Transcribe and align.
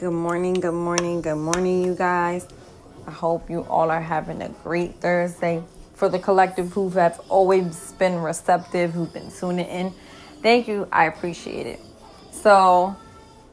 Good 0.00 0.12
morning, 0.12 0.54
good 0.54 0.72
morning, 0.72 1.20
good 1.20 1.36
morning, 1.36 1.84
you 1.84 1.94
guys. 1.94 2.48
I 3.06 3.10
hope 3.10 3.50
you 3.50 3.66
all 3.68 3.90
are 3.90 4.00
having 4.00 4.40
a 4.40 4.48
great 4.48 4.94
Thursday. 4.94 5.62
For 5.92 6.08
the 6.08 6.18
collective 6.18 6.72
who 6.72 6.88
have 6.88 7.20
always 7.28 7.92
been 7.98 8.16
receptive, 8.16 8.92
who've 8.92 9.12
been 9.12 9.30
tuning 9.30 9.66
in, 9.66 9.92
thank 10.40 10.68
you. 10.68 10.88
I 10.90 11.04
appreciate 11.04 11.66
it. 11.66 11.80
So, 12.30 12.96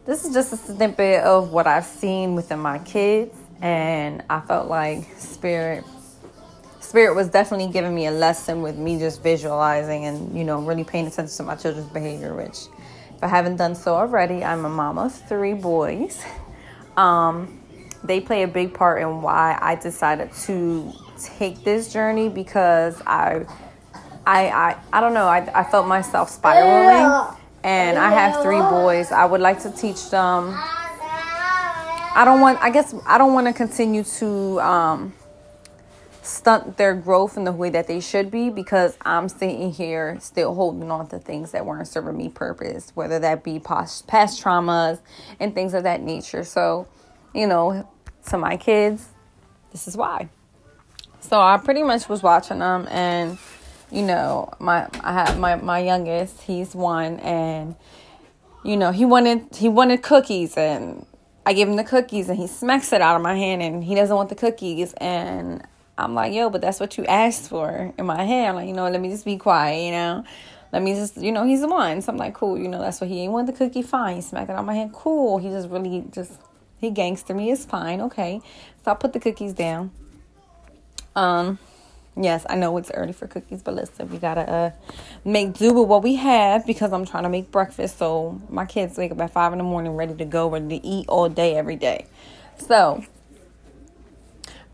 this 0.06 0.24
is 0.24 0.34
just 0.34 0.54
a 0.54 0.56
snippet 0.56 1.26
of 1.26 1.52
what 1.52 1.68
I've 1.68 1.84
seen 1.84 2.34
within 2.34 2.60
my 2.60 2.80
kids, 2.80 3.36
and 3.62 4.24
I 4.30 4.40
felt 4.40 4.70
like 4.70 5.04
Spirit. 5.18 5.84
Spirit 6.80 7.14
was 7.14 7.28
definitely 7.28 7.74
giving 7.74 7.94
me 7.94 8.06
a 8.06 8.12
lesson 8.12 8.62
with 8.62 8.78
me 8.78 8.98
just 8.98 9.22
visualizing 9.22 10.06
and, 10.06 10.38
you 10.38 10.46
know, 10.46 10.62
really 10.62 10.86
paying 10.86 11.08
attention 11.08 11.36
to 11.36 11.44
my 11.44 11.56
children's 11.58 11.90
behavior, 11.90 12.34
which 12.34 12.68
I 13.28 13.30
haven't 13.30 13.58
done 13.58 13.76
so 13.76 13.94
already, 13.94 14.42
I'm 14.42 14.64
a 14.64 14.70
mama 14.70 15.08
of 15.08 15.14
three 15.28 15.54
boys. 15.54 16.24
Um, 16.96 17.60
they 18.02 18.22
play 18.22 18.44
a 18.44 18.48
big 18.48 18.74
part 18.74 19.02
in 19.02 19.22
why 19.22 19.58
I 19.62 19.76
decided 19.76 20.32
to 20.46 20.94
take 21.36 21.62
this 21.66 21.92
journey 21.92 22.30
because 22.30 23.02
I, 23.06 23.46
I, 24.26 24.48
I, 24.48 24.78
I 24.94 25.02
don't 25.02 25.14
know. 25.14 25.26
I, 25.28 25.40
I 25.54 25.66
felt 25.66 25.88
myself 25.88 26.30
spiraling, 26.30 27.36
and 27.64 27.98
I 27.98 28.10
have 28.12 28.42
three 28.42 28.62
boys. 28.62 29.12
I 29.12 29.26
would 29.26 29.42
like 29.42 29.62
to 29.64 29.72
teach 29.72 30.10
them. 30.10 30.54
I 30.56 32.22
don't 32.24 32.40
want. 32.40 32.62
I 32.62 32.70
guess 32.70 32.96
I 33.06 33.18
don't 33.18 33.34
want 33.34 33.48
to 33.48 33.54
continue 33.54 34.04
to. 34.04 34.62
Um, 34.62 35.14
stunt 36.28 36.78
their 36.78 36.94
growth 36.94 37.38
in 37.38 37.46
the 37.46 37.52
way 37.52 37.70
that 37.70 37.88
they 37.88 38.00
should 38.00 38.30
be 38.30 38.50
because 38.50 38.98
I'm 39.02 39.30
sitting 39.30 39.72
here 39.72 40.18
still 40.20 40.54
holding 40.54 40.92
on 40.92 41.08
to 41.08 41.20
things 41.20 41.52
that 41.52 41.66
weren't 41.66 41.88
serving 41.88 42.18
me 42.18 42.30
purpose, 42.30 42.92
whether 42.96 43.18
that 43.20 43.44
be 43.44 43.60
past, 43.60 44.08
past 44.08 44.44
traumas 44.44 45.00
and 45.40 45.56
things 45.56 45.74
of 45.74 45.84
that 45.84 46.02
nature. 46.02 46.44
So, 46.44 46.88
you 47.34 47.48
know, 47.48 47.90
to 48.30 48.38
my 48.38 48.58
kids, 48.58 49.08
this 49.72 49.88
is 49.88 49.96
why. 49.96 50.30
So 51.22 51.40
I 51.40 51.58
pretty 51.58 51.84
much 51.84 52.10
was 52.10 52.22
watching 52.22 52.60
them 52.60 52.88
and 52.92 53.38
you 53.90 54.02
know, 54.02 54.52
my 54.60 54.88
I 55.02 55.14
have 55.14 55.40
my 55.40 55.56
my 55.56 55.80
youngest, 55.80 56.42
he's 56.42 56.76
one 56.76 57.20
and 57.22 57.76
you 58.64 58.76
know, 58.76 58.92
he 58.92 59.06
wanted 59.06 59.56
he 59.56 59.70
wanted 59.70 60.04
cookies 60.04 60.58
and 60.58 61.06
I 61.46 61.54
give 61.54 61.70
him 61.70 61.78
the 61.78 61.86
cookies 61.86 62.28
and 62.28 62.38
he 62.38 62.48
smacks 62.48 62.92
it 62.92 63.02
out 63.02 63.16
of 63.16 63.22
my 63.22 63.36
hand 63.36 63.62
and 63.62 63.82
he 63.82 63.96
doesn't 63.96 64.16
want 64.16 64.28
the 64.28 64.36
cookies 64.36 64.94
and 64.98 65.66
I'm 65.98 66.14
like, 66.14 66.34
yo, 66.34 66.50
but 66.50 66.62
that's 66.62 66.80
what 66.80 66.98
you 66.98 67.06
asked 67.06 67.50
for 67.50 67.94
in 67.98 68.06
my 68.06 68.24
head. 68.24 68.50
I'm 68.50 68.56
like, 68.56 68.68
you 68.68 68.74
know, 68.74 68.88
let 68.90 69.02
me 69.02 69.10
just 69.10 69.26
be 69.26 69.38
quiet, 69.38 69.84
you 69.84 69.92
know. 69.92 70.24
Let 70.72 70.84
me 70.84 70.94
just, 70.94 71.18
you 71.18 71.32
know, 71.32 71.46
he's 71.46 71.62
the 71.62 71.68
one. 71.68 72.02
So 72.02 72.12
I'm 72.12 72.18
like, 72.18 72.34
cool, 72.34 72.58
you 72.58 72.68
know, 72.68 72.80
that's 72.80 73.02
what 73.02 73.10
he 73.10 73.22
ain't 73.22 73.32
want 73.32 73.48
the 73.48 73.54
cookie, 73.54 73.82
fine. 73.82 74.18
He 74.18 74.22
smacked 74.22 74.50
it 74.50 74.56
on 74.56 74.66
my 74.66 74.76
hand, 74.76 74.94
cool. 74.94 75.38
He 75.38 75.50
just 75.50 75.70
really 75.70 76.06
just, 76.12 76.34
he 76.80 76.92
gangster 76.92 77.34
me, 77.34 77.52
it's 77.52 77.66
fine, 77.66 78.02
okay. 78.02 78.42
So 78.84 78.92
I 78.92 78.94
put 78.94 79.14
the 79.14 79.20
cookies 79.20 79.54
down. 79.54 79.92
Um, 81.16 81.58
yes, 82.16 82.46
I 82.48 82.56
know 82.56 82.78
it's 82.78 82.92
early 82.92 83.14
for 83.14 83.28
cookies, 83.28 83.64
but 83.64 83.74
listen, 83.74 84.10
we 84.10 84.18
gotta 84.18 84.50
uh, 84.50 84.72
make 85.26 85.54
do 85.54 85.74
with 85.74 85.88
what 85.88 86.04
we 86.04 86.16
have 86.16 86.68
because 86.68 86.94
I'm 86.94 87.06
trying 87.06 87.24
to 87.24 87.30
make 87.30 87.50
breakfast. 87.50 87.98
So 87.98 88.40
my 88.50 88.66
kids 88.66 88.98
wake 88.98 89.12
up 89.12 89.22
at 89.22 89.32
five 89.32 89.54
in 89.54 89.58
the 89.58 89.64
morning, 89.64 89.94
ready 89.94 90.14
to 90.16 90.26
go, 90.26 90.50
ready 90.50 90.80
to 90.80 90.86
eat 90.86 91.08
all 91.08 91.30
day, 91.30 91.56
every 91.56 91.76
day. 91.76 92.06
So 92.60 93.04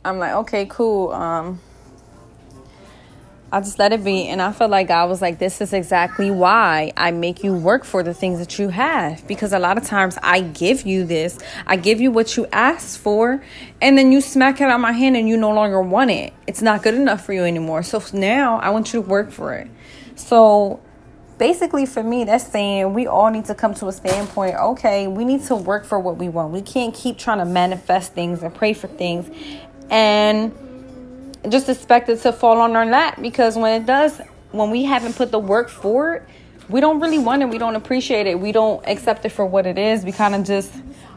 I'm 0.06 0.20
like, 0.20 0.34
okay, 0.34 0.66
cool. 0.66 1.12
Um, 1.12 1.60
I 3.54 3.60
just 3.60 3.78
let 3.78 3.94
it 3.94 4.04
be. 4.04 4.28
And 4.28 4.42
I 4.42 4.52
felt 4.52 4.72
like 4.72 4.88
God 4.88 5.08
was 5.10 5.22
like, 5.22 5.38
this 5.38 5.62
is 5.62 5.74
exactly 5.74 6.32
why 6.32 6.92
I 6.98 7.12
make 7.12 7.44
you 7.44 7.54
work 7.54 7.86
for 7.86 8.02
the 8.02 8.14
things 8.14 8.40
that 8.40 8.58
you 8.58 8.70
have. 8.70 9.26
Because 9.28 9.54
a 9.54 9.60
lot 9.60 9.78
of 9.78 9.84
times 9.84 10.18
I 10.24 10.42
give 10.42 10.88
you 10.88 11.06
this, 11.06 11.38
I 11.68 11.76
give 11.76 12.02
you 12.02 12.12
what 12.12 12.36
you 12.36 12.48
asked 12.52 12.98
for, 12.98 13.44
and 13.80 13.96
then 13.96 14.12
you 14.12 14.22
smack 14.22 14.60
it 14.60 14.64
out 14.64 14.80
my 14.80 14.92
hand 14.92 15.16
and 15.16 15.30
you 15.30 15.38
no 15.38 15.54
longer 15.54 15.82
want 15.82 16.10
it. 16.10 16.34
It's 16.48 16.64
not 16.64 16.82
good 16.82 16.96
enough 16.96 17.24
for 17.24 17.32
you 17.32 17.44
anymore. 17.44 17.84
So 17.84 18.02
now 18.12 18.60
I 18.60 18.72
want 18.72 18.92
you 18.92 19.04
to 19.04 19.08
work 19.08 19.32
for 19.32 19.54
it. 19.54 19.70
So 20.16 20.82
basically 21.38 21.86
for 21.86 22.04
me 22.04 22.24
that's 22.24 22.48
saying 22.48 22.94
we 22.94 23.08
all 23.08 23.30
need 23.30 23.46
to 23.46 23.56
come 23.56 23.74
to 23.74 23.88
a 23.88 23.92
standpoint 23.92 24.56
okay 24.56 25.08
we 25.08 25.26
need 25.26 25.44
to 25.44 25.56
work 25.56 25.84
for 25.84 26.00
what 26.00 26.16
we 26.16 26.30
want 26.30 26.54
we 26.54 26.62
can't 26.62 26.94
keep 26.94 27.18
trying 27.18 27.40
to 27.40 27.46
manifest 27.46 28.14
things 28.14 28.44
and 28.44 28.54
pray 28.54 28.72
for 28.72 28.88
things 28.88 29.30
and 29.90 30.52
just 31.50 31.70
expect 31.70 32.10
it 32.10 32.22
to 32.22 32.32
fall 32.32 32.60
on 32.60 32.76
our 32.76 32.86
lap 32.86 33.22
because 33.22 33.58
when 33.58 33.82
it 33.82 33.86
does, 33.86 34.22
when 34.52 34.72
we 34.72 34.84
haven't 34.84 35.16
put 35.16 35.32
the 35.32 35.40
work 35.40 35.70
forward, 35.70 36.26
we 36.70 36.80
don't 36.80 37.00
really 37.00 37.20
want 37.20 37.42
it. 37.42 37.50
We 37.50 37.58
don't 37.58 37.76
appreciate 37.76 38.28
it. 38.28 38.40
We 38.40 38.52
don't 38.52 38.86
accept 38.88 39.26
it 39.26 39.30
for 39.30 39.46
what 39.46 39.66
it 39.66 39.78
is. 39.78 40.06
We 40.06 40.12
kind 40.12 40.36
of 40.36 40.44
just 40.46 40.72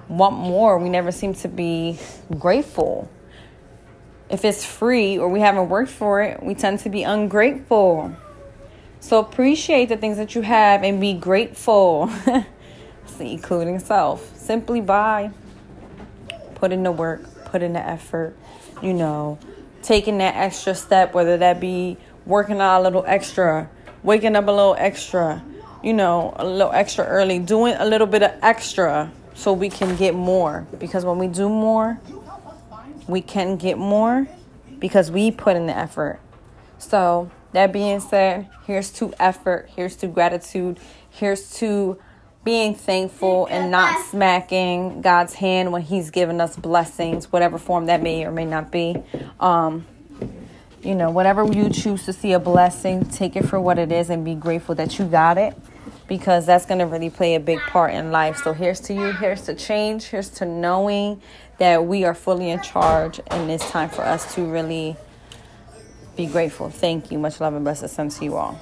want 0.09 0.37
more. 0.37 0.79
We 0.79 0.89
never 0.89 1.13
seem 1.13 1.35
to 1.35 1.49
be 1.49 1.99
grateful. 2.39 3.09
If 4.29 4.45
it's 4.45 4.65
free 4.65 5.19
or 5.19 5.29
we 5.29 5.41
haven't 5.41 5.69
worked 5.69 5.91
for 5.91 6.21
it, 6.23 6.43
we 6.43 6.55
tend 6.55 6.81
to 6.81 6.91
be 6.91 7.05
ungrateful. 7.05 8.17
So 8.99 9.21
appreciate 9.21 9.89
the 9.89 9.97
things 9.97 10.17
that 10.17 10.35
you 10.35 10.43
have 10.43 10.83
and 10.83 11.01
be 11.01 11.15
grateful, 11.15 12.11
including 13.21 13.79
self. 13.79 14.37
Simply 14.37 14.81
by 14.81 15.31
putting 16.57 16.83
the 16.83 16.91
work, 16.91 17.23
put 17.47 17.63
in 17.63 17.73
the 17.73 17.81
effort, 17.81 18.37
you 18.83 18.93
know, 18.93 19.39
taking 19.83 20.19
that 20.19 20.37
extra 20.37 20.75
step, 20.75 21.15
whether 21.15 21.39
that 21.39 21.61
be 21.61 21.97
working 22.27 22.61
out 22.61 22.81
a 22.81 22.83
little 22.83 23.05
extra, 23.07 23.71
waking 24.03 24.37
up 24.37 24.47
a 24.49 24.51
little 24.51 24.77
extra, 24.79 25.43
you 25.83 25.93
know, 25.93 26.35
a 26.37 26.45
little 26.45 26.73
extra 26.73 27.05
early, 27.05 27.39
doing 27.39 27.75
a 27.79 27.85
little 27.85 28.07
bit 28.07 28.23
of 28.23 28.33
extra 28.43 29.11
so 29.35 29.53
we 29.53 29.69
can 29.69 29.97
get 29.97 30.15
more. 30.15 30.67
Because 30.79 31.05
when 31.05 31.19
we 31.19 31.29
do 31.29 31.49
more, 31.49 32.01
we 33.07 33.21
can 33.21 33.57
get 33.57 33.79
more 33.79 34.27
because 34.79 35.11
we 35.11 35.31
put 35.31 35.57
in 35.57 35.67
the 35.67 35.77
effort. 35.77 36.21
So, 36.79 37.31
that 37.53 37.73
being 37.73 38.01
said, 38.01 38.49
here's 38.67 38.91
to 38.93 39.15
effort, 39.19 39.71
here's 39.75 39.97
to 39.97 40.09
gratitude, 40.09 40.79
here's 41.11 41.51
to 41.59 41.99
being 42.47 42.77
thankful 42.77 43.47
and 43.51 43.73
not 43.73 44.07
smacking 44.07 45.03
God's 45.03 45.35
hand 45.35 45.73
when 45.73 45.83
He's 45.83 46.11
given 46.11 46.41
us 46.41 46.57
blessings, 46.57 47.33
whatever 47.33 47.59
form 47.59 47.87
that 47.87 48.01
may 48.01 48.25
or 48.25 48.31
may 48.31 48.45
not 48.45 48.71
be. 48.71 48.97
Um, 49.41 49.85
you 50.81 50.95
know, 50.95 51.11
whatever 51.11 51.45
you 51.45 51.69
choose 51.69 52.05
to 52.05 52.13
see 52.13 52.33
a 52.35 52.39
blessing, 52.39 53.05
take 53.05 53.35
it 53.35 53.47
for 53.47 53.59
what 53.61 53.81
it 53.81 53.91
is 53.91 54.11
and 54.11 54.25
be 54.25 54.37
grateful 54.37 54.77
that 54.77 54.97
you 54.97 55.07
got 55.07 55.39
it 55.39 55.59
because 56.07 56.47
that's 56.47 56.67
going 56.67 56.79
to 56.79 56.87
really 56.87 57.11
play 57.11 57.35
a 57.35 57.41
big 57.41 57.59
part 57.59 57.93
in 57.93 58.13
life. 58.13 58.37
So 58.37 58.53
here's 58.53 58.79
to 58.83 58.95
you, 58.95 59.11
here's 59.11 59.43
to 59.47 59.55
change, 59.57 60.05
here's 60.05 60.31
to 60.31 60.47
knowing 60.47 61.21
that 61.59 61.85
we 61.85 62.05
are 62.05 62.15
fully 62.15 62.51
in 62.51 62.63
charge 62.63 63.19
and 63.27 63.51
it's 63.51 63.69
time 63.73 63.89
for 63.89 64.03
us 64.03 64.37
to 64.37 64.45
really 64.45 64.97
be 66.17 66.27
grateful. 66.27 66.71
Thank 66.71 67.11
you. 67.11 67.19
Much 67.19 67.41
love 67.41 67.55
and 67.55 67.65
blessings 67.65 68.19
to 68.19 68.25
you 68.25 68.37
all. 68.37 68.61